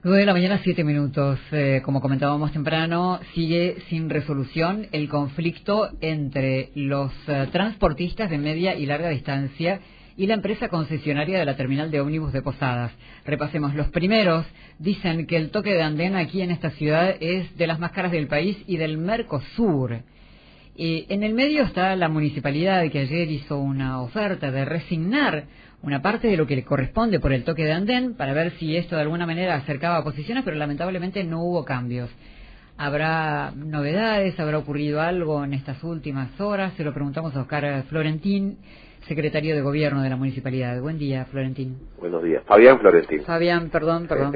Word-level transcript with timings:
9 0.00 0.20
de 0.20 0.26
la 0.26 0.32
mañana, 0.32 0.60
7 0.62 0.84
minutos. 0.84 1.40
Eh, 1.50 1.82
como 1.84 2.00
comentábamos 2.00 2.52
temprano, 2.52 3.18
sigue 3.34 3.78
sin 3.88 4.08
resolución 4.08 4.86
el 4.92 5.08
conflicto 5.08 5.90
entre 6.00 6.70
los 6.76 7.10
eh, 7.26 7.48
transportistas 7.50 8.30
de 8.30 8.38
media 8.38 8.76
y 8.76 8.86
larga 8.86 9.08
distancia 9.08 9.80
y 10.16 10.28
la 10.28 10.34
empresa 10.34 10.68
concesionaria 10.68 11.40
de 11.40 11.44
la 11.44 11.56
terminal 11.56 11.90
de 11.90 12.00
ómnibus 12.00 12.32
de 12.32 12.42
Posadas. 12.42 12.92
Repasemos. 13.24 13.74
Los 13.74 13.88
primeros 13.88 14.46
dicen 14.78 15.26
que 15.26 15.36
el 15.36 15.50
toque 15.50 15.74
de 15.74 15.82
andén 15.82 16.14
aquí 16.14 16.42
en 16.42 16.52
esta 16.52 16.70
ciudad 16.70 17.16
es 17.18 17.56
de 17.56 17.66
las 17.66 17.80
más 17.80 17.90
caras 17.90 18.12
del 18.12 18.28
país 18.28 18.56
y 18.68 18.76
del 18.76 18.98
Mercosur. 18.98 20.02
En 20.78 21.24
el 21.24 21.34
medio 21.34 21.64
está 21.64 21.96
la 21.96 22.08
municipalidad 22.08 22.88
que 22.90 23.00
ayer 23.00 23.28
hizo 23.30 23.58
una 23.58 24.00
oferta 24.00 24.52
de 24.52 24.64
resignar 24.64 25.44
una 25.82 26.02
parte 26.02 26.28
de 26.28 26.36
lo 26.36 26.46
que 26.46 26.54
le 26.54 26.64
corresponde 26.64 27.18
por 27.18 27.32
el 27.32 27.42
toque 27.42 27.64
de 27.64 27.72
andén 27.72 28.14
para 28.14 28.32
ver 28.32 28.52
si 28.52 28.76
esto 28.76 28.94
de 28.94 29.02
alguna 29.02 29.26
manera 29.26 29.56
acercaba 29.56 30.04
posiciones, 30.04 30.44
pero 30.44 30.56
lamentablemente 30.56 31.24
no 31.24 31.42
hubo 31.42 31.64
cambios. 31.64 32.10
¿Habrá 32.76 33.50
novedades? 33.56 34.38
¿Habrá 34.38 34.58
ocurrido 34.58 35.00
algo 35.00 35.42
en 35.42 35.52
estas 35.52 35.82
últimas 35.82 36.40
horas? 36.40 36.72
Se 36.76 36.84
lo 36.84 36.94
preguntamos 36.94 37.34
a 37.34 37.40
Oscar 37.40 37.82
Florentín, 37.88 38.58
secretario 39.08 39.56
de 39.56 39.62
Gobierno 39.62 40.02
de 40.02 40.10
la 40.10 40.16
Municipalidad. 40.16 40.80
Buen 40.80 40.96
día, 40.96 41.24
Florentín. 41.24 41.76
Buenos 41.98 42.22
días. 42.22 42.44
Fabián 42.44 42.78
Florentín. 42.78 43.22
Fabián, 43.22 43.70
perdón, 43.70 44.06
perdón. 44.06 44.32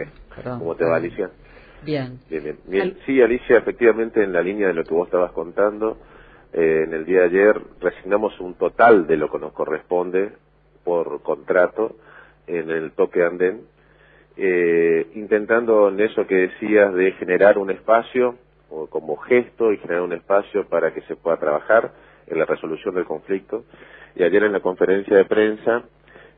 ¿Cómo 0.58 0.74
te 0.74 0.84
va, 0.84 0.96
Alicia? 0.96 1.30
Bien. 1.84 2.18
Bien, 2.28 2.56
bien. 2.66 2.96
Sí, 3.06 3.20
Alicia, 3.20 3.58
efectivamente, 3.58 4.24
en 4.24 4.32
la 4.32 4.42
línea 4.42 4.68
de 4.68 4.74
lo 4.74 4.82
que 4.82 4.92
vos 4.92 5.06
estabas 5.06 5.30
contando, 5.30 5.98
eh, 6.52 6.84
en 6.86 6.92
el 6.92 7.06
día 7.06 7.20
de 7.20 7.24
ayer 7.26 7.60
resignamos 7.80 8.38
un 8.38 8.54
total 8.54 9.06
de 9.06 9.16
lo 9.16 9.30
que 9.30 9.38
nos 9.38 9.52
corresponde 9.52 10.32
por 10.84 11.22
contrato 11.22 11.96
en 12.46 12.70
el 12.70 12.92
toque 12.92 13.22
andén, 13.22 13.62
eh, 14.36 15.06
intentando 15.14 15.88
en 15.88 16.00
eso 16.00 16.26
que 16.26 16.34
decías 16.34 16.92
de 16.94 17.12
generar 17.12 17.56
un 17.56 17.70
espacio 17.70 18.36
o 18.68 18.86
como 18.86 19.16
gesto 19.16 19.72
y 19.72 19.78
generar 19.78 20.02
un 20.02 20.12
espacio 20.12 20.66
para 20.68 20.92
que 20.92 21.00
se 21.02 21.16
pueda 21.16 21.38
trabajar 21.38 21.92
en 22.26 22.38
la 22.38 22.44
resolución 22.44 22.94
del 22.94 23.04
conflicto. 23.04 23.64
Y 24.14 24.22
ayer 24.22 24.42
en 24.44 24.52
la 24.52 24.60
conferencia 24.60 25.16
de 25.16 25.24
prensa 25.24 25.84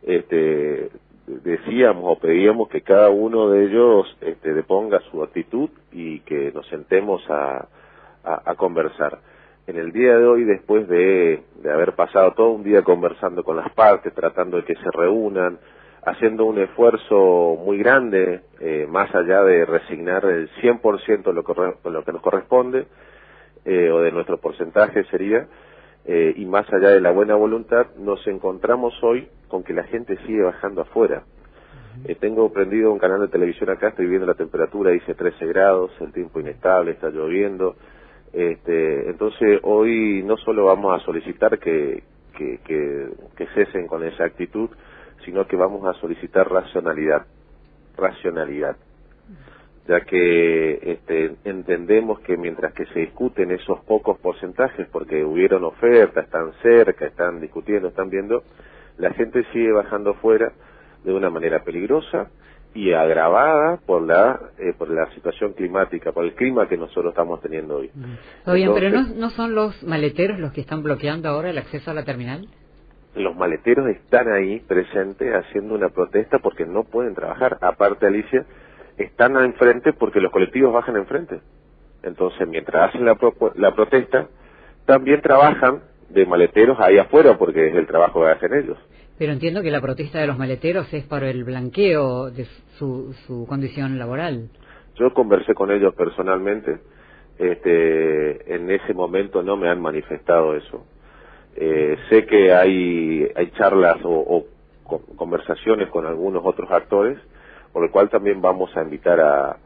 este, 0.02 0.90
decíamos 1.26 2.04
o 2.06 2.20
pedíamos 2.20 2.68
que 2.68 2.82
cada 2.82 3.08
uno 3.10 3.50
de 3.50 3.64
ellos 3.64 4.16
este, 4.20 4.54
deponga 4.54 5.00
su 5.10 5.24
actitud 5.24 5.70
y 5.90 6.20
que 6.20 6.52
nos 6.52 6.68
sentemos 6.68 7.24
a, 7.28 7.66
a 8.22 8.54
conversar 8.54 9.18
en 9.66 9.78
el 9.78 9.92
día 9.92 10.16
de 10.18 10.26
hoy, 10.26 10.44
después 10.44 10.86
de, 10.88 11.42
haber 11.64 11.94
pasado 11.94 12.32
todo 12.32 12.50
un 12.50 12.62
día 12.62 12.82
conversando 12.82 13.42
con 13.42 13.56
las 13.56 13.72
partes, 13.72 14.12
tratando 14.12 14.58
de 14.58 14.64
que 14.64 14.74
se 14.74 14.90
reúnan, 14.92 15.58
haciendo 16.04 16.44
un 16.44 16.58
esfuerzo 16.58 17.56
muy 17.64 17.78
grande, 17.78 18.42
eh, 18.60 18.86
más 18.88 19.14
allá 19.14 19.42
de 19.42 19.64
resignar 19.64 20.24
el 20.26 20.50
100% 20.60 21.32
lo, 21.32 21.44
que, 21.44 21.88
lo 21.90 22.04
que 22.04 22.12
nos 22.12 22.20
corresponde, 22.20 22.86
eh, 23.64 23.90
o 23.90 24.00
de 24.00 24.12
nuestro 24.12 24.36
porcentaje 24.36 25.04
sería, 25.04 25.48
eh, 26.04 26.34
y 26.36 26.44
más 26.44 26.70
allá 26.70 26.90
de 26.90 27.00
la 27.00 27.10
buena 27.12 27.34
voluntad, 27.34 27.86
nos 27.96 28.26
encontramos 28.26 28.92
hoy 29.02 29.28
con 29.48 29.64
que 29.64 29.72
la 29.72 29.84
gente 29.84 30.18
sigue 30.26 30.42
bajando 30.42 30.82
afuera. 30.82 31.22
tengo 32.20 32.52
prendido 32.52 32.92
un 32.92 32.98
canal 32.98 33.20
de 33.20 33.28
televisión 33.28 33.70
acá, 33.70 33.88
estoy 33.88 34.06
viendo 34.06 34.26
la 34.26 34.34
temperatura, 34.34 34.90
dice 34.90 35.14
13 35.14 35.46
grados, 35.46 35.90
el 36.00 36.12
tiempo 36.12 36.38
inestable, 36.38 36.90
está 36.90 37.08
lloviendo, 37.08 37.76
este, 38.34 39.10
entonces 39.10 39.60
hoy 39.62 40.22
no 40.24 40.36
solo 40.36 40.64
vamos 40.64 41.00
a 41.00 41.04
solicitar 41.04 41.58
que, 41.58 42.02
que, 42.36 43.46
cesen 43.54 43.86
con 43.86 44.04
esa 44.04 44.24
actitud, 44.24 44.70
sino 45.24 45.46
que 45.46 45.54
vamos 45.54 45.86
a 45.86 45.98
solicitar 46.00 46.50
racionalidad, 46.50 47.26
racionalidad, 47.96 48.76
ya 49.86 50.00
que 50.00 50.80
este, 50.82 51.36
entendemos 51.44 52.18
que 52.20 52.36
mientras 52.36 52.72
que 52.74 52.86
se 52.86 53.00
discuten 53.00 53.52
esos 53.52 53.78
pocos 53.84 54.18
porcentajes, 54.18 54.88
porque 54.88 55.24
hubieron 55.24 55.62
ofertas, 55.62 56.24
están 56.24 56.52
cerca, 56.60 57.06
están 57.06 57.40
discutiendo, 57.40 57.88
están 57.88 58.10
viendo, 58.10 58.42
la 58.98 59.12
gente 59.12 59.44
sigue 59.52 59.70
bajando 59.70 60.14
fuera 60.14 60.52
de 61.04 61.12
una 61.12 61.30
manera 61.30 61.62
peligrosa, 61.62 62.30
y 62.74 62.92
agravada 62.92 63.78
por 63.86 64.02
la 64.02 64.38
eh, 64.58 64.74
por 64.76 64.90
la 64.90 65.08
situación 65.14 65.52
climática, 65.52 66.10
por 66.12 66.24
el 66.24 66.34
clima 66.34 66.68
que 66.68 66.76
nosotros 66.76 67.12
estamos 67.12 67.40
teniendo 67.40 67.76
hoy. 67.76 67.90
Está 68.38 68.52
bien, 68.52 68.74
pero 68.74 68.90
no, 68.90 69.06
no 69.14 69.30
son 69.30 69.54
los 69.54 69.82
maleteros 69.84 70.40
los 70.40 70.52
que 70.52 70.60
están 70.60 70.82
bloqueando 70.82 71.28
ahora 71.28 71.50
el 71.50 71.58
acceso 71.58 71.92
a 71.92 71.94
la 71.94 72.04
terminal. 72.04 72.48
Los 73.14 73.36
maleteros 73.36 73.86
están 73.88 74.32
ahí 74.32 74.58
presentes 74.58 75.32
haciendo 75.32 75.74
una 75.74 75.88
protesta 75.88 76.40
porque 76.40 76.66
no 76.66 76.82
pueden 76.82 77.14
trabajar. 77.14 77.58
Aparte, 77.60 78.06
Alicia, 78.06 78.44
están 78.98 79.36
enfrente 79.36 79.92
porque 79.92 80.20
los 80.20 80.32
colectivos 80.32 80.72
bajan 80.72 80.96
enfrente. 80.96 81.40
Entonces, 82.02 82.46
mientras 82.48 82.90
hacen 82.90 83.04
la, 83.04 83.16
la 83.54 83.74
protesta, 83.74 84.26
también 84.84 85.20
trabajan 85.22 85.80
de 86.14 86.26
maleteros 86.26 86.78
ahí 86.80 86.98
afuera 86.98 87.36
porque 87.36 87.68
es 87.68 87.74
el 87.74 87.86
trabajo 87.86 88.22
que 88.22 88.30
hacen 88.30 88.54
ellos. 88.54 88.78
Pero 89.18 89.32
entiendo 89.32 89.62
que 89.62 89.70
la 89.70 89.80
protesta 89.80 90.20
de 90.20 90.26
los 90.26 90.38
maleteros 90.38 90.92
es 90.92 91.04
por 91.04 91.22
el 91.22 91.44
blanqueo 91.44 92.30
de 92.30 92.46
su, 92.78 93.14
su 93.26 93.46
condición 93.46 93.98
laboral. 93.98 94.48
Yo 94.96 95.12
conversé 95.12 95.54
con 95.54 95.70
ellos 95.70 95.94
personalmente. 95.94 96.78
Este, 97.38 98.54
en 98.54 98.70
ese 98.70 98.94
momento 98.94 99.42
no 99.42 99.56
me 99.56 99.68
han 99.68 99.80
manifestado 99.80 100.54
eso. 100.54 100.86
Eh, 101.56 101.96
sé 102.08 102.26
que 102.26 102.52
hay, 102.52 103.28
hay 103.34 103.50
charlas 103.52 103.98
o, 104.04 104.44
conversaciones 105.16 105.88
con 105.88 106.06
algunos 106.06 106.42
otros 106.44 106.70
actores, 106.70 107.18
por 107.72 107.82
lo 107.82 107.90
cual 107.90 108.08
también 108.10 108.40
vamos 108.40 108.76
a 108.76 108.82
invitar 108.82 109.20
a, 109.20 109.56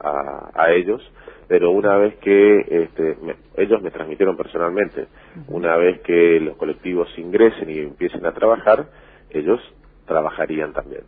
a, 0.54 0.70
ellos, 0.72 1.03
pero 1.48 1.70
una 1.70 1.97
vez 1.97 2.16
que 2.19 2.60
este, 2.69 3.16
ellos 3.56 3.82
me 3.82 3.91
transmitieron 3.91 4.36
personalmente, 4.36 5.06
una 5.48 5.76
vez 5.76 6.00
que 6.03 6.38
los 6.41 6.56
colectivos 6.56 7.09
ingresen 7.19 7.70
y 7.70 7.78
empiecen 7.78 8.26
a 8.26 8.32
trabajar, 8.32 8.86
ellos 9.31 9.58
trabajarían 10.06 10.75
también. 10.75 11.03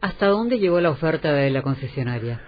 ¿Hasta 0.00 0.26
dónde 0.26 0.58
llegó 0.58 0.80
la 0.80 0.90
oferta 0.90 1.32
de 1.32 1.50
la 1.50 1.62
concesionaria? 1.62 2.40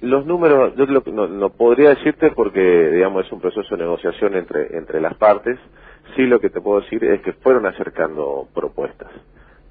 Los 0.00 0.24
números, 0.26 0.74
yo 0.76 0.86
no, 0.86 1.50
podría 1.50 1.90
decirte 1.90 2.30
porque, 2.30 2.60
digamos, 2.60 3.26
es 3.26 3.32
un 3.32 3.40
proceso 3.40 3.76
de 3.76 3.82
negociación 3.82 4.36
entre, 4.36 4.76
entre 4.76 5.00
las 5.00 5.14
partes. 5.16 5.58
Sí 6.16 6.22
lo 6.22 6.40
que 6.40 6.50
te 6.50 6.60
puedo 6.60 6.80
decir 6.80 7.04
es 7.04 7.20
que 7.22 7.32
fueron 7.32 7.66
acercando 7.66 8.48
propuestas 8.54 9.10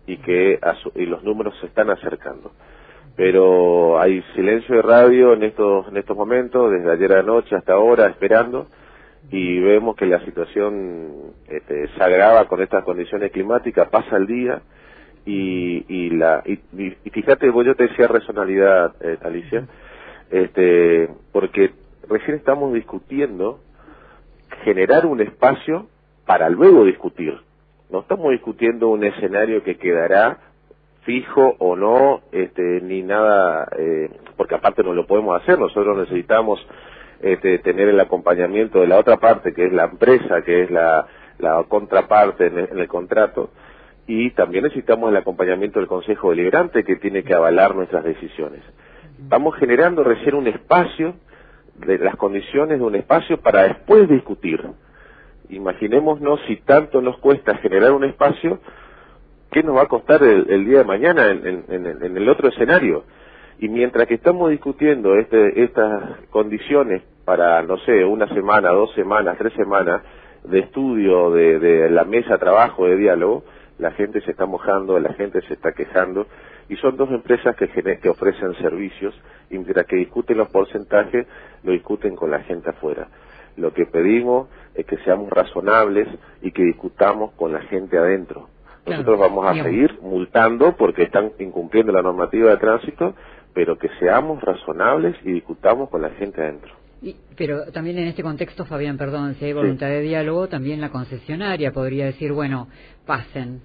y 0.06 0.18
que 0.18 0.60
y 0.96 1.06
los 1.06 1.24
números 1.24 1.56
se 1.60 1.68
están 1.68 1.90
acercando. 1.90 2.52
Pero 3.18 4.00
hay 4.00 4.22
silencio 4.36 4.76
de 4.76 4.82
radio 4.84 5.34
en 5.34 5.44
estos, 5.44 5.88
en 5.90 5.98
estos 5.98 6.16
momentos, 6.16 6.72
desde 6.72 6.92
ayer 6.92 7.12
a 7.14 7.24
noche 7.24 7.56
hasta 7.56 7.74
ahora, 7.74 8.08
esperando 8.08 8.68
y 9.30 9.60
vemos 9.60 9.96
que 9.96 10.06
la 10.06 10.24
situación 10.24 11.34
este, 11.50 11.88
se 11.90 12.04
agrava 12.04 12.48
con 12.48 12.62
estas 12.62 12.84
condiciones 12.84 13.32
climáticas, 13.32 13.90
pasa 13.90 14.16
el 14.16 14.28
día 14.28 14.62
y, 15.26 15.84
y 15.90 16.12
la 16.12 16.44
y, 16.46 16.58
fíjate, 17.10 17.50
vos 17.50 17.66
yo 17.66 17.76
te 17.76 17.88
decía 17.88 18.08
racionalidad, 18.08 18.94
eh, 19.02 19.18
Alicia, 19.22 19.68
este, 20.32 21.10
porque 21.34 21.72
recién 22.08 22.38
estamos 22.38 22.74
discutiendo 22.74 23.60
generar 24.64 25.06
un 25.06 25.22
espacio 25.22 25.88
para 26.26 26.50
luego 26.50 26.86
discutir. 26.86 27.38
No 27.90 28.02
estamos 28.02 28.32
discutiendo 28.32 28.90
un 28.90 29.04
escenario 29.04 29.64
que 29.64 29.78
quedará 29.78 30.38
fijo 31.08 31.56
o 31.60 31.78
no, 31.78 32.20
este, 32.34 32.82
ni 32.82 33.02
nada, 33.02 33.66
eh, 33.80 34.10
porque 34.36 34.56
aparte 34.56 34.84
no 34.84 34.94
lo 34.94 35.08
podemos 35.08 35.42
hacer, 35.42 35.58
nosotros 35.58 35.98
necesitamos 35.98 36.60
este, 37.22 37.60
tener 37.60 37.88
el 37.88 38.00
acompañamiento 38.02 38.82
de 38.82 38.88
la 38.88 38.98
otra 38.98 39.16
parte, 39.16 39.54
que 39.54 39.68
es 39.68 39.72
la 39.72 39.86
empresa, 39.86 40.42
que 40.42 40.64
es 40.64 40.70
la, 40.70 41.08
la 41.40 41.64
contraparte 41.64 42.48
en 42.48 42.78
el, 42.78 42.88
contrato, 42.90 43.52
y 44.06 44.32
también 44.32 44.66
necesitamos 44.66 45.10
el 45.10 45.16
acompañamiento 45.16 45.80
del 45.80 45.88
Consejo 45.88 46.32
Deliberante, 46.32 46.84
que 46.84 46.98
tiene 46.98 47.24
que 47.24 47.34
avalar 47.34 47.74
nuestras 47.74 48.04
decisiones. 48.04 48.62
Estamos 49.24 49.56
generando 49.56 50.04
recién 50.04 50.36
un 50.36 50.48
espacio, 50.48 51.16
de 51.76 52.00
las 52.00 52.18
condiciones 52.18 52.80
de 52.80 52.84
un 52.84 52.96
espacio 52.96 53.40
para 53.40 53.64
después 53.64 54.10
discutir. 54.10 54.62
Imaginémonos 55.50 56.42
si 56.48 56.58
tanto 56.58 57.02
nos 57.02 57.18
cuesta 57.20 57.56
generar 57.60 57.94
un 57.94 58.04
espacio, 58.04 58.60
¿qué 59.52 59.64
nos 59.64 59.76
va 59.76 59.84
a 59.84 59.88
costar 59.88 60.24
el, 60.24 60.66
día 60.66 60.80
de 60.80 60.84
mañana 60.84 61.30
en, 61.30 61.66
en 61.68 62.18
el 62.18 62.30
otro 62.30 62.50
escenario? 62.50 63.04
Y 63.60 63.70
mientras 63.70 64.08
que 64.08 64.14
estamos 64.16 64.52
discutiendo 64.52 65.16
este, 65.16 65.64
estas 65.64 66.20
condiciones 66.30 67.02
para, 67.26 67.64
no 67.64 67.78
sé, 67.80 68.06
una 68.06 68.28
semana, 68.28 68.70
dos 68.70 68.94
semanas, 68.94 69.36
tres 69.40 69.54
semanas 69.54 70.04
de 70.44 70.60
estudio 70.60 71.32
de, 71.32 71.60
de 71.60 71.90
la 71.90 72.04
mesa 72.04 72.38
trabajo, 72.38 72.86
de 72.86 72.98
diálogo, 72.98 73.44
la 73.80 73.92
gente 73.92 74.22
se 74.22 74.32
está 74.32 74.46
mojando, 74.46 75.00
la 75.00 75.14
gente 75.14 75.42
se 75.42 75.54
está 75.56 75.72
quejando, 75.72 76.28
y 76.70 76.76
son 76.76 76.98
dos 76.98 77.10
empresas 77.10 77.56
que, 77.56 77.68
que 77.68 78.10
ofrecen 78.10 78.54
servicios, 78.56 79.20
y 79.50 79.58
mientras 79.58 79.88
que 79.88 79.96
discuten 79.96 80.38
los 80.38 80.50
porcentajes, 80.50 81.26
lo 81.64 81.72
discuten 81.72 82.16
con 82.16 82.30
la 82.30 82.42
gente 82.42 82.70
afuera. 82.70 83.08
Lo 83.56 83.74
que 83.74 83.88
pedimos 83.88 84.50
es 84.76 84.86
que 84.86 84.98
seamos 84.98 85.32
razonables 85.32 86.08
y 86.44 86.52
que 86.52 86.64
discutamos 86.64 87.32
con 87.32 87.54
la 87.54 87.62
gente 87.62 87.98
adentro. 87.98 88.50
Nosotros 88.88 89.20
vamos 89.20 89.46
a 89.48 89.64
seguir 89.64 90.00
multando 90.02 90.76
porque 90.76 91.04
están 91.04 91.32
incumpliendo 91.40 91.92
la 91.92 92.02
normativa 92.02 92.52
de 92.52 92.58
tránsito, 92.58 93.16
pero 93.54 93.78
que 93.78 93.90
seamos 94.00 94.42
razonables 94.42 95.16
y 95.24 95.34
discutamos 95.34 95.90
con 95.90 96.02
la 96.02 96.10
gente 96.12 96.42
adentro. 96.42 96.74
pero 97.36 97.72
también 97.72 97.98
en 98.00 98.08
este 98.08 98.24
contexto, 98.24 98.66
Fabián, 98.66 98.98
perdón, 98.98 99.36
si 99.36 99.46
hay 99.46 99.54
voluntad 99.54 99.88
de 99.88 100.02
diálogo, 100.02 100.48
también 100.48 100.82
la 100.82 100.90
concesionaria 100.90 101.72
podría 101.72 102.06
decir, 102.06 102.32
bueno, 102.32 102.68
pasen, 103.06 103.62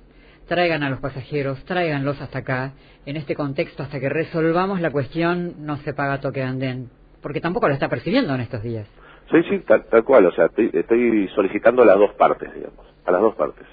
traigan 0.46 0.82
a 0.82 0.90
los 0.90 1.00
pasajeros, 1.00 1.64
tráiganlos 1.64 2.20
hasta 2.20 2.38
acá. 2.38 2.72
En 3.06 3.16
este 3.16 3.34
contexto, 3.34 3.82
hasta 3.82 4.00
que 4.00 4.08
resolvamos 4.08 4.80
la 4.80 4.90
cuestión, 4.90 5.54
no 5.66 5.76
se 5.78 5.94
paga 5.94 6.20
toque 6.20 6.40
de 6.40 6.46
andén, 6.46 6.90
porque 7.20 7.40
tampoco 7.40 7.68
lo 7.68 7.75
está 7.75 7.88
percibiendo 7.88 8.34
en 8.34 8.42
estos 8.42 8.62
días. 8.62 8.86
Sí, 9.30 9.42
sí, 9.48 9.58
tal, 9.60 10.04
cual, 10.04 10.26
o 10.26 10.32
sea, 10.32 10.50
estoy, 10.56 11.28
solicitando 11.34 11.82
a 11.82 11.86
las 11.86 11.98
dos 11.98 12.12
partes, 12.14 12.52
digamos, 12.54 12.84
a 13.04 13.12
las 13.12 13.20
dos 13.22 13.34
partes. 13.34 13.66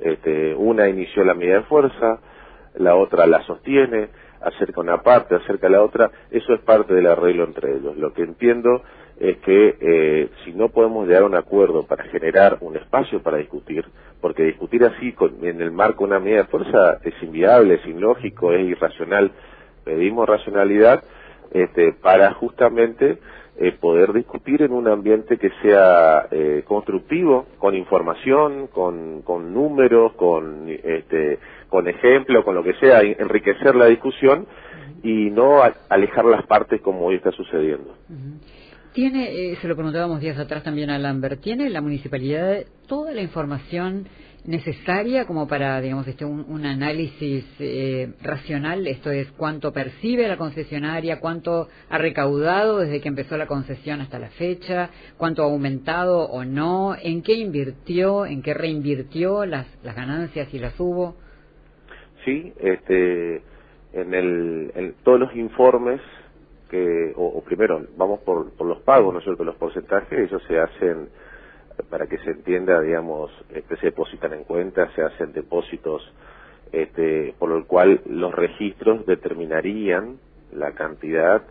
Este, 0.00 0.54
una 0.54 0.88
inició 0.88 1.24
la 1.24 1.34
medida 1.34 1.56
de 1.56 1.62
fuerza, 1.62 2.20
la 2.74 2.96
otra 2.96 3.26
la 3.26 3.42
sostiene, 3.42 4.08
acerca 4.40 4.80
una 4.80 5.02
parte, 5.02 5.34
acerca 5.34 5.68
la 5.68 5.82
otra, 5.82 6.10
eso 6.30 6.54
es 6.54 6.60
parte 6.60 6.94
del 6.94 7.06
arreglo 7.06 7.44
entre 7.44 7.76
ellos. 7.76 7.96
Lo 7.96 8.12
que 8.12 8.22
entiendo 8.22 8.82
es 9.18 9.38
que 9.38 9.76
eh, 9.80 10.28
si 10.44 10.52
no 10.52 10.68
podemos 10.68 11.06
llegar 11.06 11.22
a 11.22 11.26
un 11.26 11.36
acuerdo 11.36 11.86
para 11.86 12.04
generar 12.04 12.58
un 12.60 12.76
espacio 12.76 13.22
para 13.22 13.38
discutir, 13.38 13.84
porque 14.20 14.42
discutir 14.42 14.84
así 14.84 15.14
en 15.42 15.60
el 15.60 15.70
marco 15.70 16.04
de 16.04 16.10
una 16.10 16.20
medida 16.20 16.38
de 16.38 16.48
fuerza 16.48 16.98
es 17.04 17.14
inviable, 17.22 17.74
es 17.74 17.86
ilógico, 17.86 18.52
es 18.52 18.68
irracional, 18.68 19.30
pedimos 19.84 20.28
racionalidad 20.28 21.04
este, 21.52 21.92
para 21.92 22.32
justamente 22.34 23.18
eh, 23.56 23.72
poder 23.72 24.12
discutir 24.12 24.62
en 24.62 24.72
un 24.72 24.88
ambiente 24.88 25.38
que 25.38 25.50
sea 25.62 26.26
eh, 26.30 26.64
constructivo, 26.66 27.46
con 27.58 27.76
información, 27.76 28.66
con, 28.66 29.22
con 29.22 29.54
números, 29.54 30.12
con, 30.14 30.68
este, 30.68 31.38
con 31.68 31.86
ejemplos, 31.86 32.44
con 32.44 32.56
lo 32.56 32.64
que 32.64 32.74
sea, 32.74 33.00
enriquecer 33.02 33.76
la 33.76 33.86
discusión 33.86 34.46
y 35.04 35.30
no 35.30 35.62
alejar 35.88 36.24
las 36.24 36.44
partes 36.46 36.80
como 36.80 37.06
hoy 37.06 37.16
está 37.16 37.30
sucediendo. 37.30 37.94
Tiene, 38.92 39.52
eh, 39.52 39.58
se 39.60 39.68
lo 39.68 39.74
preguntábamos 39.74 40.20
días 40.20 40.38
atrás 40.38 40.62
también 40.62 40.90
a 40.90 40.98
Lambert, 40.98 41.40
¿tiene 41.40 41.68
la 41.70 41.80
municipalidad 41.80 42.64
toda 42.88 43.12
la 43.12 43.22
información 43.22 44.06
necesaria 44.44 45.26
como 45.26 45.48
para, 45.48 45.80
digamos, 45.80 46.06
este, 46.06 46.24
un, 46.24 46.66
análisis 46.66 47.44
eh, 47.58 48.12
racional? 48.22 48.86
Esto 48.86 49.10
es, 49.10 49.30
¿cuánto 49.32 49.72
percibe 49.72 50.28
la 50.28 50.36
concesionaria? 50.36 51.20
¿Cuánto 51.20 51.68
ha 51.88 51.98
recaudado 51.98 52.78
desde 52.78 53.00
que 53.00 53.08
empezó 53.08 53.36
la 53.36 53.46
concesión 53.46 54.00
hasta 54.00 54.18
la 54.18 54.28
fecha? 54.30 54.90
¿Cuánto 55.16 55.42
ha 55.42 55.46
aumentado 55.46 56.24
o 56.24 56.44
no? 56.44 56.94
¿En 57.00 57.22
qué 57.22 57.34
invirtió? 57.34 58.26
¿En 58.26 58.42
qué 58.42 58.54
reinvirtió 58.54 59.46
las, 59.46 59.66
las 59.82 59.96
ganancias 59.96 60.52
y 60.52 60.58
las 60.58 60.78
hubo? 60.78 61.16
Sí, 62.24 62.52
este, 62.60 63.42
en, 63.92 64.14
el, 64.14 64.72
en 64.74 64.94
todos 65.04 65.20
los 65.20 65.34
informes 65.36 66.00
o, 67.16 67.42
primero, 67.42 67.82
vamos 67.96 68.20
por, 68.20 68.50
por 68.52 68.66
los 68.66 68.80
pagos, 68.80 69.12
¿no 69.12 69.18
es 69.18 69.24
cierto? 69.24 69.44
Los 69.44 69.56
porcentajes, 69.56 70.18
ellos 70.18 70.42
se 70.48 70.58
hacen, 70.58 71.08
para 71.90 72.06
que 72.06 72.18
se 72.18 72.30
entienda, 72.30 72.80
digamos, 72.80 73.30
este, 73.52 73.76
se 73.76 73.86
depositan 73.86 74.32
en 74.32 74.44
cuenta, 74.44 74.90
se 74.94 75.02
hacen 75.02 75.32
depósitos, 75.32 76.02
este, 76.72 77.34
por 77.38 77.50
lo 77.50 77.66
cual 77.66 78.00
los 78.06 78.34
registros 78.34 79.06
determinarían 79.06 80.18
la 80.52 80.72
cantidad, 80.72 81.42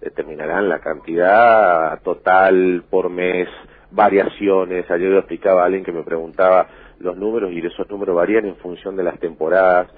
determinarán 0.00 0.68
la 0.68 0.80
cantidad 0.80 2.00
total 2.02 2.84
por 2.90 3.10
mes, 3.10 3.48
variaciones. 3.90 4.90
Ayer 4.90 5.10
yo 5.10 5.18
explicaba 5.18 5.64
alguien 5.64 5.84
que 5.84 5.92
me 5.92 6.02
preguntaba 6.02 6.68
los 6.98 7.16
números 7.16 7.52
y 7.52 7.64
esos 7.64 7.88
números 7.90 8.16
varían 8.16 8.46
en 8.46 8.56
función 8.56 8.96
de 8.96 9.02
las 9.04 9.18
temporadas 9.18 9.88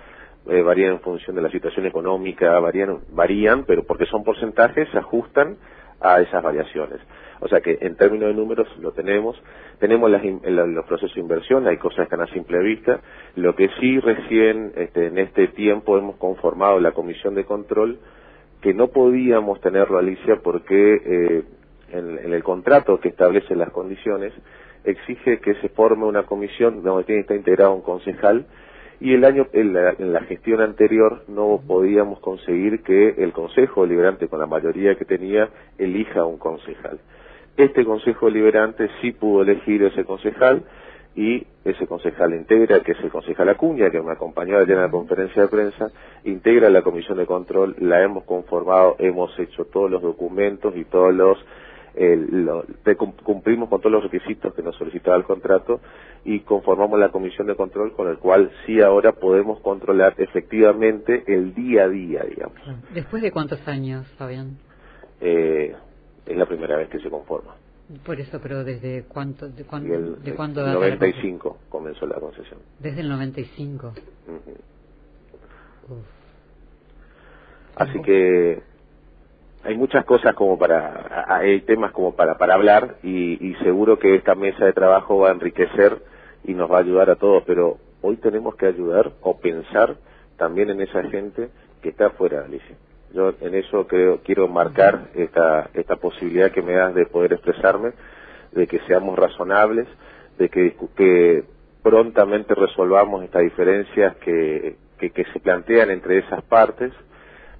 eh, 0.47 0.61
varían 0.61 0.93
en 0.93 1.01
función 1.01 1.35
de 1.37 1.41
la 1.41 1.49
situación 1.51 1.87
económica, 1.87 2.59
varían, 2.61 2.99
varían, 3.13 3.65
pero 3.65 3.85
porque 3.85 4.05
son 4.05 4.25
porcentajes, 4.25 4.91
se 4.91 4.99
ajustan 4.99 5.57
a 6.05 6.21
esas 6.21 6.43
variaciones. 6.43 7.01
O 7.41 7.49
sea 7.49 7.61
que 7.61 7.79
en 7.81 7.97
términos 7.97 8.29
de 8.29 8.35
números 8.35 8.69
lo 8.79 8.93
tenemos, 8.93 9.41
tenemos 9.79 10.11
las, 10.11 10.23
los 10.25 10.85
procesos 10.87 11.15
de 11.15 11.21
inversión, 11.21 11.67
hay 11.67 11.79
cosas 11.79 11.97
que 11.97 12.03
están 12.15 12.21
a 12.21 12.27
simple 12.27 12.59
vista, 12.61 13.01
lo 13.37 13.57
que 13.57 13.69
sí 13.81 13.99
recién 13.99 14.73
este, 14.77 15.07
en 15.07 15.19
este 15.19 15.49
tiempo 15.49 15.99
hemos 15.99 16.17
conformado 16.17 16.79
la 16.79 16.93
comisión 16.93 17.35
de 17.35 17.45
control, 17.45 17.99
que 18.61 18.73
no 18.73 18.89
podíamos 18.89 19.61
tenerlo, 19.61 19.99
Alicia, 19.99 20.37
porque 20.43 20.95
eh, 21.05 21.43
en, 21.91 22.33
el 22.33 22.43
contrato 22.43 23.01
que 23.01 23.09
establece 23.09 23.55
las 23.57 23.71
condiciones 23.71 24.33
exige 24.85 25.41
que 25.41 25.55
se 25.57 25.69
forme 25.71 26.05
una 26.05 26.25
comisión 26.25 26.83
donde 26.83 27.05
tiene 27.05 27.21
que 27.21 27.23
estar 27.23 27.37
integrado 27.37 27.75
un 27.75 27.83
concejal 27.83 28.47
y 29.01 29.15
el 29.15 29.25
año 29.25 29.47
en 29.53 29.73
la, 29.73 30.21
gestión 30.23 30.61
anterior 30.61 31.25
no 31.29 31.61
podíamos 31.67 32.21
conseguir 32.21 32.83
que 32.83 33.11
el 33.19 33.33
Consejo 33.33 33.83
Deliberante, 33.83 34.29
con 34.29 34.41
la 34.41 34.47
mayoría 34.47 34.95
que 34.95 35.05
tenía, 35.05 35.49
elija 35.79 36.25
un 36.25 36.39
concejal. 36.39 37.01
Este 37.57 37.85
Consejo 37.85 38.27
Deliberante 38.27 38.89
sí 39.01 39.13
pudo 39.13 39.43
elegir 39.43 39.83
ese 39.83 40.05
concejal 40.05 40.65
y 41.17 41.47
ese 41.65 41.87
concejal 41.87 42.35
integra, 42.35 42.81
que 42.81 42.93
es 42.93 43.01
el 43.01 43.11
concejal 43.11 43.49
Acuña, 43.49 43.91
que 43.91 44.03
me 44.03 44.13
acompañó 44.13 44.59
ayer 44.59 44.77
en 44.77 44.83
la 44.83 44.91
conferencia 44.91 45.43
de 45.43 45.49
prensa, 45.49 45.91
integra 46.25 46.69
la 46.71 46.83
comisión 46.83 47.19
de 47.19 47.27
control, 47.27 47.77
la 47.79 48.03
hemos 48.03 48.25
conformado, 48.25 48.97
hemos 48.99 49.39
hecho 49.39 49.65
todos 49.67 49.91
los 49.91 50.03
documentos 50.03 50.77
y 50.77 50.85
todos 50.85 51.15
los 51.15 51.39
cumplimos 53.23 53.69
con 53.69 53.81
todos 53.81 53.93
los 53.93 54.03
requisitos 54.03 54.53
que 54.53 54.63
nos 54.63 54.75
solicitaba 54.77 55.17
el 55.17 55.23
contrato 55.23 55.81
y 56.25 56.41
conformamos 56.41 56.99
la 56.99 57.11
comisión 57.11 57.47
de 57.47 57.55
control 57.55 57.93
con 57.93 58.09
el 58.09 58.19
cual 58.19 58.51
sí 58.65 58.81
ahora 58.81 59.13
podemos 59.13 59.61
controlar 59.61 60.15
efectivamente 60.19 61.25
el 61.27 61.55
día 61.55 61.85
a 61.85 61.89
día, 61.89 62.23
digamos. 62.23 62.57
¿Después 62.95 63.23
de 63.23 63.31
cuántos 63.31 63.67
años, 63.69 64.07
Fabián? 64.17 64.57
Eh, 65.21 65.75
es 66.27 66.37
la 66.37 66.47
primera 66.47 66.77
vez 66.77 66.89
que 66.89 66.99
se 67.01 67.11
conforma. 67.11 67.55
Por 68.05 68.19
eso, 68.19 68.41
pero 68.43 68.65
¿desde 68.65 69.05
cuánto? 69.05 69.49
¿De, 69.49 69.65
cuándo, 69.65 69.95
el, 69.95 70.23
de 70.23 70.35
cuándo 70.35 70.67
95 70.67 71.59
comenzó 71.69 72.07
la 72.07 72.19
concesión. 72.19 72.61
Desde 72.79 73.03
el 73.03 73.09
95. 73.11 73.93
Así 77.77 78.01
que 78.03 78.63
hay 79.65 79.77
muchas 79.77 80.05
cosas 80.05 80.35
como 80.35 80.59
para, 80.59 81.27
hay 81.29 81.61
temas 81.63 81.93
como 81.93 82.15
para, 82.15 82.39
para 82.39 82.55
hablar 82.55 82.97
y, 83.03 83.55
seguro 83.63 83.99
que 83.99 84.15
esta 84.15 84.35
mesa 84.35 84.65
de 84.65 84.73
trabajo 84.73 85.19
va 85.19 85.29
a 85.29 85.33
enriquecer 85.33 85.99
y 86.45 86.55
nos 86.55 86.71
va 86.71 86.79
a 86.79 86.81
ayudar 86.81 87.11
a 87.11 87.17
todos, 87.17 87.43
pero 87.47 87.79
hoy 88.03 88.17
tenemos 88.17 88.55
que 88.57 88.67
ayudar 88.67 89.13
o 89.23 89.39
pensar 89.39 89.97
también 90.37 90.71
en 90.71 90.81
esa 90.81 91.03
gente 91.05 91.49
que 91.83 91.91
está 91.91 92.07
afuera, 92.07 92.45
Alicia. 92.45 92.77
Yo 93.13 93.33
en 93.41 93.55
eso 93.55 93.87
creo, 93.87 94.21
quiero 94.25 94.49
marcar 94.49 95.09
esta, 95.15 95.71
esta 95.75 95.97
posibilidad 95.97 96.51
que 96.51 96.63
me 96.63 96.75
das 96.75 96.95
de 96.95 97.07
poder 97.07 97.35
expresarme, 97.35 97.93
de 98.53 98.67
que 98.67 98.81
seamos 98.81 99.19
razonables, 99.19 99.87
de 100.39 100.49
que, 100.49 100.75
que 100.97 101.45
prontamente 101.83 102.55
resolvamos 102.55 103.23
estas 103.23 103.43
diferencias 103.43 104.17
que, 104.17 104.77
que 104.99 105.25
se 105.33 105.41
plantean 105.41 105.91
entre 105.91 106.19
esas 106.19 106.43
partes, 106.43 106.93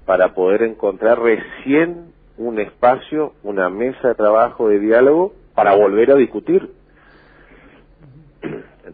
para 0.05 0.33
poder 0.33 0.63
encontrar 0.63 1.19
recién 1.19 2.13
un 2.37 2.59
espacio, 2.59 3.33
una 3.43 3.69
mesa 3.69 4.09
de 4.09 4.15
trabajo, 4.15 4.69
de 4.69 4.79
diálogo, 4.79 5.33
para 5.55 5.75
volver 5.75 6.11
a 6.11 6.15
discutir. 6.15 6.69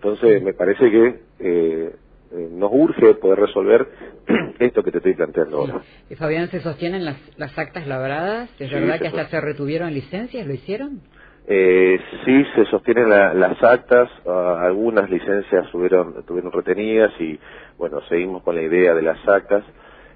Entonces, 0.04 0.42
me 0.42 0.54
parece 0.54 0.90
que 0.90 1.08
eh, 1.40 1.96
eh, 2.32 2.50
nos 2.52 2.72
urge 2.74 3.14
poder 3.16 3.38
resolver 3.38 3.88
esto 4.60 4.82
que 4.82 4.90
te 4.90 4.98
estoy 4.98 5.14
planteando 5.14 5.60
ahora. 5.60 5.82
¿Y 6.10 6.16
Fabián, 6.16 6.50
se 6.50 6.60
sostienen 6.60 7.06
las, 7.06 7.18
las 7.38 7.56
actas 7.56 7.86
labradas? 7.86 8.50
¿Es 8.60 8.72
verdad 8.72 9.00
que 9.00 9.10
hasta 9.10 9.28
se 9.28 9.40
retuvieron 9.40 9.94
licencias? 9.94 10.48
¿Lo 10.48 10.54
hicieron? 10.56 11.02
Eh, 11.48 12.00
sí, 12.26 12.44
se 12.56 12.66
sostienen 12.66 13.10
las 13.10 13.64
actas, 13.64 14.10
ah, 14.26 14.62
algunas 14.64 15.08
licencias 15.08 15.70
tuvieron, 15.72 16.26
tuvieron 16.26 16.52
retenidas 16.52 17.12
y 17.20 17.40
bueno, 17.78 18.02
seguimos 18.10 18.42
con 18.42 18.56
la 18.56 18.64
idea 18.64 18.96
de 18.96 19.04
las 19.04 19.28
actas 19.28 19.64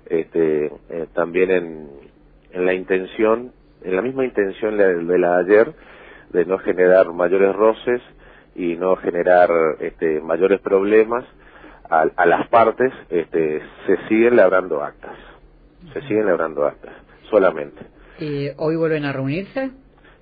este, 0.07 0.71
eh, 0.89 1.07
también 1.13 1.51
en, 1.51 1.89
en, 2.53 2.65
la 2.65 2.73
intención, 2.73 3.51
en 3.83 3.95
la 3.95 4.01
misma 4.01 4.25
intención 4.25 4.77
de 4.77 5.19
la 5.19 5.43
de 5.43 5.53
ayer, 5.53 5.73
de 6.31 6.45
no 6.45 6.57
generar 6.57 7.11
mayores 7.13 7.55
roces 7.55 8.01
y 8.55 8.75
no 8.75 8.95
generar 8.97 9.50
este, 9.79 10.21
mayores 10.21 10.62
problemas 10.62 11.25
a, 11.89 12.05
a 12.15 12.25
las 12.25 12.47
partes, 12.47 12.91
este, 13.09 13.62
se 13.85 13.97
siguen 14.07 14.38
labrando 14.38 14.81
actas, 14.81 15.15
se 15.93 16.01
siguen 16.01 16.25
labrando 16.25 16.65
actas, 16.65 16.93
solamente. 17.29 17.81
¿Y 18.19 18.50
hoy 18.57 18.75
vuelven 18.75 19.05
a 19.05 19.12
reunirse? 19.12 19.71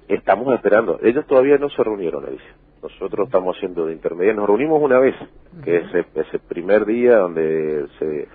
Estamos 0.08 0.54
esperando, 0.56 1.00
ellos 1.04 1.25
todavía 1.28 1.58
no 1.58 1.70
se 1.70 1.84
reunieron, 1.84 2.25
dice. 2.30 2.44
Nosotros 2.82 3.28
estamos 3.28 3.56
haciendo 3.56 3.86
de 3.86 3.94
intermediarios, 3.94 4.42
nos 4.42 4.48
reunimos 4.48 4.82
una 4.82 5.00
vez, 5.00 5.16
que 5.63 5.78
es 5.78 5.86
ese 6.16 6.40
primer 6.40 6.86
día 6.86 7.16
donde 7.16 7.86
se 7.98 8.28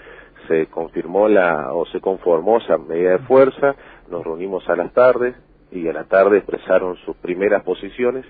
se 0.48 0.66
confirmó 0.66 1.28
la 1.28 1.72
o 1.72 1.86
se 1.86 2.00
conformó 2.00 2.58
esa 2.58 2.78
medida 2.78 3.12
de 3.12 3.18
fuerza, 3.20 3.76
nos 4.10 4.24
reunimos 4.24 4.68
a 4.68 4.74
las 4.74 4.92
tardes 4.92 5.36
y 5.70 5.86
a 5.86 5.92
la 5.92 6.04
tarde 6.04 6.38
expresaron 6.38 6.96
sus 7.04 7.16
primeras 7.16 7.62
posiciones 7.62 8.24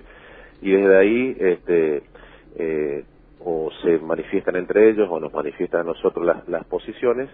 y 0.61 0.71
desde 0.71 0.97
ahí 0.97 1.37
este, 1.39 2.03
eh, 2.57 3.03
o 3.39 3.69
se 3.81 3.97
manifiestan 3.99 4.55
entre 4.55 4.89
ellos 4.89 5.07
o 5.09 5.19
nos 5.19 5.33
manifiestan 5.33 5.81
a 5.81 5.83
nosotros 5.85 6.25
las, 6.25 6.47
las 6.47 6.65
posiciones 6.65 7.29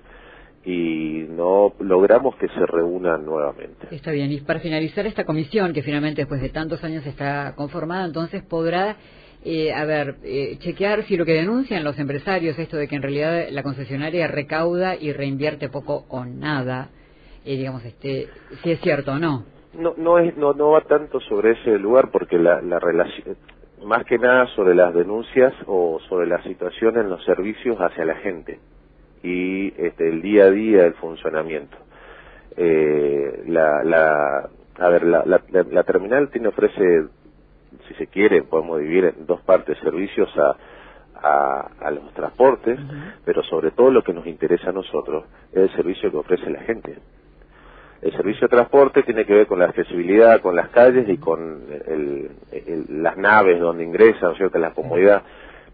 y 0.66 1.26
no 1.30 1.74
logramos 1.80 2.36
que 2.38 2.48
se 2.48 2.66
reúnan 2.66 3.24
nuevamente. 3.24 3.88
Está 3.92 4.12
bien, 4.12 4.32
y 4.32 4.40
para 4.42 4.60
finalizar 4.60 5.06
esta 5.06 5.24
comisión, 5.24 5.74
que 5.74 5.84
finalmente 5.84 6.22
después 6.22 6.42
de 6.42 6.50
tantos 6.50 6.84
años 6.84 7.06
está 7.06 7.54
conformada, 7.56 8.06
entonces 8.06 8.44
podrá, 8.44 8.98
eh, 9.44 9.72
a 9.72 9.86
ver, 9.86 10.16
eh, 10.24 10.58
chequear 10.60 11.04
si 11.04 11.18
lo 11.18 11.26
que 11.26 11.34
denuncian 11.34 11.84
los 11.84 12.00
empresarios, 12.00 12.58
esto 12.58 12.78
de 12.78 12.88
que 12.88 12.96
en 12.96 13.04
realidad 13.04 13.46
la 13.52 13.62
concesionaria 13.62 14.28
recauda 14.28 14.96
y 14.96 15.14
reinvierte 15.14 15.70
poco 15.70 16.06
o 16.10 16.26
nada, 16.26 16.90
eh, 17.46 17.58
digamos, 17.58 17.86
este, 17.86 18.28
si 18.64 18.72
es 18.72 18.82
cierto 18.82 19.12
o 19.12 19.20
no. 19.20 19.55
No, 19.78 19.94
no, 19.98 20.20
es, 20.20 20.36
no, 20.38 20.54
no 20.54 20.72
va 20.72 20.82
tanto 20.82 21.20
sobre 21.20 21.52
ese 21.52 21.78
lugar 21.78 22.10
porque 22.12 22.38
la, 22.38 22.62
la 22.62 22.80
relación, 22.80 23.38
más 23.84 24.06
que 24.06 24.18
nada 24.18 24.48
sobre 24.48 24.74
las 24.76 24.94
denuncias 24.94 25.54
o 25.68 26.00
sobre 26.08 26.28
la 26.28 26.42
situación 26.44 26.98
en 26.98 27.10
los 27.10 27.24
servicios 27.26 27.78
hacia 27.80 28.06
la 28.06 28.16
gente 28.16 28.60
y 29.24 29.74
este, 29.78 30.08
el 30.08 30.22
día 30.22 30.46
a 30.46 30.52
día 30.52 30.84
del 30.84 30.94
funcionamiento. 30.96 31.76
Eh, 32.56 33.44
la, 33.48 33.84
la, 33.84 34.50
a 34.78 34.90
ver, 34.90 35.04
la, 35.04 35.26
la, 35.26 35.42
la, 35.50 35.84
terminal 35.84 36.30
tiene 36.30 36.50
ofrece, 36.50 37.08
si 37.88 37.94
se 37.96 38.08
quiere, 38.08 38.44
podemos 38.44 38.80
dividir 38.80 39.06
en 39.06 39.26
dos 39.26 39.42
partes, 39.42 39.78
servicios 39.80 40.30
a, 40.38 40.56
a, 41.16 41.72
a 41.80 41.92
los 41.92 42.14
transportes, 42.14 42.80
pero 43.26 43.44
sobre 43.44 43.72
todo 43.72 43.90
lo 43.90 44.04
que 44.04 44.14
nos 44.14 44.28
interesa 44.28 44.70
a 44.70 44.74
nosotros 44.74 45.26
es 45.52 45.64
el 45.64 45.70
servicio 45.76 46.12
que 46.12 46.18
ofrece 46.18 46.50
la 46.50 46.62
gente. 46.62 46.98
El 48.06 48.12
servicio 48.12 48.42
de 48.42 48.50
transporte 48.50 49.02
tiene 49.02 49.26
que 49.26 49.34
ver 49.34 49.48
con 49.48 49.58
la 49.58 49.66
accesibilidad, 49.66 50.40
con 50.40 50.56
las 50.56 50.70
calles 50.70 51.10
y 51.10 51.18
con 51.18 51.64
el, 51.88 52.30
las 53.02 53.18
naves 53.18 53.60
donde 53.60 53.84
ingresan, 53.84 54.36
¿cierto? 54.36 54.60
la 54.60 54.76
comodidad, 54.76 55.24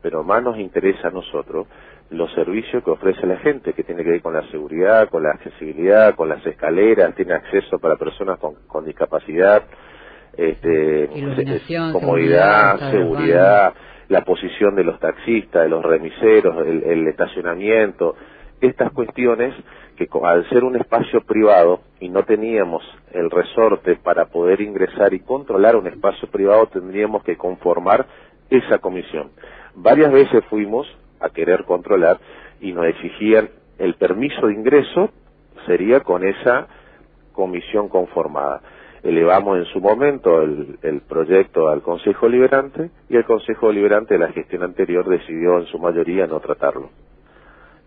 pero 0.02 0.24
más 0.24 0.42
nos 0.42 0.58
interesa 0.58 1.10
a 1.10 1.12
nosotros 1.12 1.68
los 2.10 2.32
servicios 2.34 2.86
que 2.86 2.90
ofrece 2.90 3.28
la 3.28 3.36
gente, 3.40 3.74
que 3.74 3.84
tiene 3.84 4.06
que 4.06 4.12
ver 4.12 4.22
con 4.22 4.34
la 4.34 4.44
seguridad, 4.50 5.10
con 5.10 5.24
la 5.24 5.32
accesibilidad, 5.32 6.16
con 6.16 6.30
las 6.30 6.46
escaleras, 6.46 7.14
tiene 7.16 7.34
acceso 7.34 7.80
para 7.80 7.98
personas 7.98 8.40
con, 8.40 8.86
discapacidad, 8.86 9.64
este, 10.38 11.10
comodidad, 11.92 12.92
seguridad, 12.92 13.74
la 14.08 14.22
posición 14.24 14.74
de 14.76 14.86
los 14.86 14.98
taxistas, 15.02 15.64
de 15.64 15.70
los 15.70 15.84
remiseros, 15.84 16.66
el, 16.66 17.08
estacionamiento, 17.10 18.16
estas 18.62 18.94
cuestiones 18.94 19.54
que 20.08 20.20
al 20.24 20.48
ser 20.50 20.64
un 20.64 20.76
espacio 20.76 21.22
privado 21.22 21.82
y 22.00 22.10
no 22.10 22.24
teníamos 22.24 22.84
el 23.14 23.30
resorte 23.30 23.96
para 23.96 24.26
poder 24.26 24.62
ingresar 24.62 25.14
y 25.14 25.20
controlar 25.20 25.76
un 25.76 25.88
espacio 25.88 26.30
privado, 26.30 26.68
tendríamos 26.68 27.24
que 27.24 27.38
conformar 27.38 28.06
esa 28.50 28.80
comisión. 28.80 29.32
Varias 29.76 30.12
veces 30.12 30.44
fuimos 30.50 30.88
a 31.20 31.30
querer 31.30 31.64
controlar 31.66 32.20
y 32.60 32.74
nos 32.74 32.86
exigían 32.86 33.50
el 33.78 33.96
permiso 33.96 34.48
de 34.48 34.54
ingreso 34.54 35.10
sería 35.66 36.02
con 36.02 36.26
esa 36.28 36.68
comisión 37.34 37.90
conformada. 37.90 38.62
Elevamos 39.04 39.58
en 39.58 39.66
su 39.66 39.80
momento 39.80 40.42
el, 40.42 40.78
el, 40.84 41.02
proyecto 41.02 41.70
al 41.70 41.82
Consejo 41.82 42.30
Liberante 42.30 42.92
y 43.10 43.16
el 43.18 43.26
Consejo 43.26 43.72
Liberante 43.72 44.14
de 44.14 44.20
la 44.20 44.32
gestión 44.32 44.64
anterior 44.64 45.08
decidió 45.08 45.58
en 45.58 45.66
su 45.66 45.80
mayoría 45.80 46.28
no 46.28 46.40
tratarlo. 46.40 46.90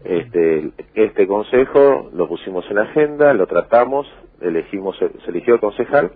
Este, 0.05 0.71
este 0.95 1.27
consejo 1.27 2.11
lo 2.15 2.29
pusimos 2.29 2.71
en 2.71 2.79
agenda, 2.79 3.33
lo 3.33 3.47
tratamos, 3.47 4.07
elegimos, 4.41 4.97
se 4.99 5.31
eligió 5.31 5.55
el 5.55 5.61
concejal, 5.61 6.13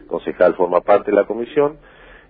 el 0.00 0.06
concejal 0.06 0.54
forma 0.54 0.82
parte 0.82 1.10
de 1.10 1.16
la 1.16 1.24
comisión, 1.24 1.78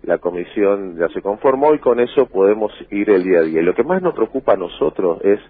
la 0.05 0.19
comisión 0.19 0.97
ya 0.97 1.09
se 1.09 1.21
conformó 1.21 1.75
y 1.75 1.79
con 1.79 2.01
eso 2.01 2.27
podemos 2.27 2.73
ir 2.91 3.11
el 3.11 3.25
día 3.25 3.41
a 3.41 3.43
día. 3.43 3.63
Lo 3.63 3.75
que 3.75 3.85
más 3.85 4.01
nos 4.01 4.15
preocupa 4.15 4.55
a 4.55 4.57
nosotros 4.57 5.21
es 5.23 5.41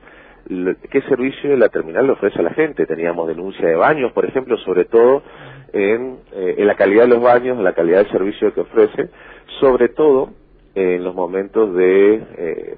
qué 0.90 1.02
servicio 1.02 1.56
la 1.56 1.68
terminal 1.68 2.06
le 2.06 2.12
ofrece 2.12 2.38
a 2.38 2.42
la 2.42 2.54
gente. 2.54 2.86
Teníamos 2.86 3.28
denuncia 3.28 3.66
de 3.66 3.76
baños, 3.76 4.12
por 4.12 4.24
ejemplo, 4.24 4.56
sobre 4.58 4.84
todo 4.86 5.22
en, 5.72 6.18
eh, 6.32 6.56
en 6.58 6.66
la 6.66 6.74
calidad 6.74 7.04
de 7.04 7.14
los 7.14 7.22
baños, 7.22 7.58
en 7.58 7.64
la 7.64 7.74
calidad 7.74 7.98
del 7.98 8.10
servicio 8.10 8.52
que 8.52 8.60
ofrece, 8.60 9.08
sobre 9.60 9.88
todo 9.88 10.30
en 10.74 11.04
los 11.04 11.14
momentos 11.14 11.74
de 11.74 12.14
eh, 12.14 12.76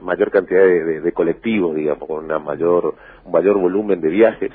mayor 0.00 0.30
cantidad 0.30 0.62
de, 0.62 1.12
colectivos, 1.12 1.74
digamos, 1.74 2.08
con 2.08 2.24
una 2.24 2.38
mayor, 2.38 2.94
un 3.24 3.32
mayor 3.32 3.58
volumen 3.58 4.00
de 4.00 4.08
viajes, 4.08 4.52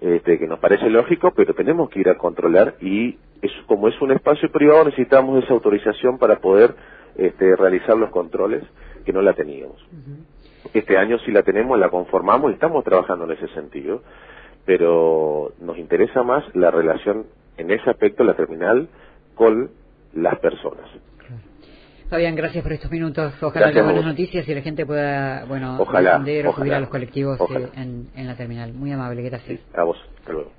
este, 0.00 0.38
que 0.38 0.46
nos 0.46 0.58
parece 0.58 0.88
lógico, 0.88 1.32
pero 1.34 1.54
tenemos 1.54 1.90
que 1.90 2.00
ir 2.00 2.08
a 2.08 2.16
controlar 2.16 2.74
y 2.80 3.18
es, 3.42 3.52
como 3.66 3.88
es 3.88 4.00
un 4.00 4.12
espacio 4.12 4.50
privado 4.50 4.84
necesitamos 4.84 5.44
esa 5.44 5.52
autorización 5.52 6.18
para 6.18 6.38
poder 6.38 6.74
este, 7.16 7.56
realizar 7.56 7.96
los 7.96 8.10
controles 8.10 8.64
que 9.04 9.12
no 9.12 9.22
la 9.22 9.34
teníamos. 9.34 9.84
Este 10.72 10.96
año 10.96 11.18
sí 11.20 11.30
la 11.30 11.42
tenemos, 11.42 11.78
la 11.78 11.90
conformamos 11.90 12.50
y 12.50 12.54
estamos 12.54 12.84
trabajando 12.84 13.24
en 13.24 13.32
ese 13.32 13.48
sentido, 13.48 14.02
pero 14.64 15.52
nos 15.60 15.78
interesa 15.78 16.22
más 16.22 16.44
la 16.54 16.70
relación 16.70 17.26
en 17.58 17.70
ese 17.70 17.90
aspecto, 17.90 18.24
la 18.24 18.34
terminal, 18.34 18.88
con 19.34 19.70
las 20.14 20.38
personas. 20.38 20.86
Fabián, 22.14 22.36
gracias 22.36 22.62
por 22.62 22.72
estos 22.72 22.92
minutos. 22.92 23.32
Ojalá 23.42 23.66
haya 23.66 23.82
buenas 23.82 24.04
noticias 24.04 24.46
y 24.46 24.54
la 24.54 24.62
gente 24.62 24.86
pueda, 24.86 25.46
bueno, 25.46 25.78
ojalá, 25.80 26.18
o 26.46 26.54
subir 26.54 26.72
a 26.72 26.78
los 26.78 26.88
colectivos 26.88 27.40
eh, 27.40 27.68
en, 27.74 28.08
en, 28.14 28.26
la 28.28 28.36
terminal. 28.36 28.72
Muy 28.72 28.92
amable, 28.92 29.20
gracias. 29.22 29.58
a 29.74 29.82
vos, 29.82 29.96
hasta 30.20 30.32
luego. 30.32 30.52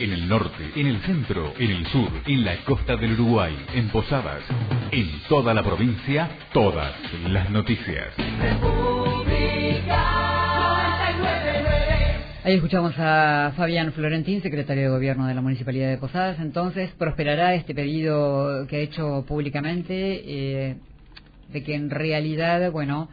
En 0.00 0.12
el 0.12 0.28
norte, 0.28 0.70
en 0.76 0.86
el 0.86 1.00
centro, 1.00 1.50
en 1.58 1.70
el 1.70 1.86
sur, 1.86 2.10
en 2.26 2.44
la 2.44 2.62
costa 2.66 2.94
del 2.94 3.14
Uruguay, 3.14 3.56
en 3.72 3.88
Posadas, 3.88 4.42
en 4.90 5.08
toda 5.30 5.54
la 5.54 5.62
provincia, 5.62 6.28
todas 6.52 6.92
las 7.26 7.48
noticias. 7.48 8.12
Ahí 12.46 12.56
escuchamos 12.56 12.92
a 12.98 13.54
Fabián 13.56 13.94
Florentín, 13.94 14.42
secretario 14.42 14.82
de 14.82 14.88
Gobierno 14.90 15.26
de 15.26 15.32
la 15.32 15.40
Municipalidad 15.40 15.88
de 15.88 15.96
Posadas. 15.96 16.38
Entonces, 16.40 16.90
prosperará 16.98 17.54
este 17.54 17.74
pedido 17.74 18.66
que 18.66 18.76
ha 18.76 18.80
hecho 18.80 19.24
públicamente 19.26 19.94
eh, 20.26 20.76
de 21.50 21.62
que 21.62 21.74
en 21.74 21.88
realidad, 21.88 22.70
bueno, 22.70 23.08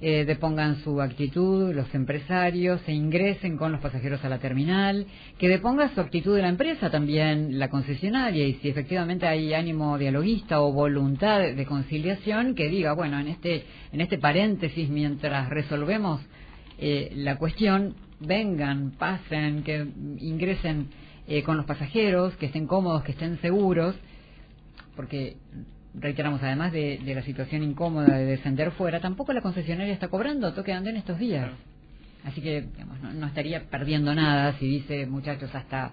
eh, 0.00 0.24
depongan 0.24 0.84
su 0.84 1.02
actitud 1.02 1.74
los 1.74 1.92
empresarios, 1.96 2.80
se 2.82 2.92
ingresen 2.92 3.56
con 3.56 3.72
los 3.72 3.80
pasajeros 3.80 4.24
a 4.24 4.28
la 4.28 4.38
terminal, 4.38 5.06
que 5.36 5.48
deponga 5.48 5.92
su 5.92 6.00
actitud 6.00 6.36
de 6.36 6.42
la 6.42 6.48
empresa 6.48 6.88
también, 6.88 7.58
la 7.58 7.68
concesionaria, 7.70 8.46
y 8.46 8.54
si 8.62 8.68
efectivamente 8.68 9.26
hay 9.26 9.52
ánimo 9.52 9.98
dialoguista 9.98 10.60
o 10.60 10.72
voluntad 10.72 11.40
de 11.40 11.66
conciliación, 11.66 12.54
que 12.54 12.68
diga, 12.68 12.92
bueno, 12.92 13.18
en 13.18 13.26
este, 13.26 13.64
en 13.90 14.00
este 14.00 14.16
paréntesis, 14.16 14.88
mientras 14.88 15.50
resolvemos 15.50 16.20
eh, 16.78 17.10
la 17.16 17.36
cuestión, 17.36 17.96
vengan, 18.20 18.92
pasen, 18.92 19.62
que 19.62 19.86
ingresen 20.18 20.88
eh, 21.26 21.42
con 21.42 21.56
los 21.56 21.66
pasajeros, 21.66 22.36
que 22.36 22.46
estén 22.46 22.66
cómodos, 22.66 23.02
que 23.02 23.12
estén 23.12 23.40
seguros, 23.40 23.94
porque 24.94 25.36
reiteramos, 25.94 26.42
además 26.42 26.72
de, 26.72 27.00
la 27.04 27.22
situación 27.22 27.62
incómoda 27.62 28.16
de 28.16 28.24
descender 28.24 28.70
fuera, 28.72 29.00
tampoco 29.00 29.32
la 29.32 29.40
concesionaria 29.40 29.92
está 29.92 30.08
cobrando 30.08 30.52
toque 30.52 30.72
de 30.72 30.90
en 30.90 30.96
estos 30.96 31.18
días. 31.18 31.50
Así 32.24 32.40
que 32.40 32.62
digamos, 32.62 33.00
no, 33.00 33.26
estaría 33.26 33.64
perdiendo 33.70 34.14
nada 34.14 34.56
si 34.58 34.66
dice, 34.66 35.06
muchachos, 35.06 35.54
hasta, 35.54 35.92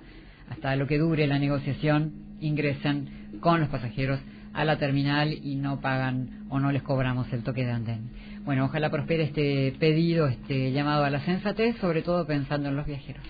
hasta 0.50 0.76
lo 0.76 0.88
que 0.88 0.98
dure 0.98 1.28
la 1.28 1.40
negociación, 1.40 2.14
ingresen 2.40 3.40
con 3.40 3.60
los 3.60 3.70
pasajeros 3.70 4.20
a 4.54 4.66
la 4.66 4.78
terminal 4.78 5.34
y 5.34 5.56
no 5.56 5.80
pagan 5.80 6.46
o 6.50 6.60
no 6.60 6.72
les 6.72 6.84
cobramos 6.84 7.32
el 7.34 7.44
toque 7.44 7.66
de 7.66 7.72
andén. 7.72 8.10
Bueno, 8.46 8.66
ojalá 8.66 8.90
prospere 8.90 9.24
este 9.24 9.74
pedido, 9.80 10.28
este 10.28 10.72
llamado 10.74 11.06
a 11.06 11.10
la 11.10 11.24
sensatez, 11.24 11.78
sobre 11.78 12.02
todo 12.02 12.28
pensando 12.28 12.70
en 12.70 12.76
los 12.76 12.86
viajeros. 12.86 13.24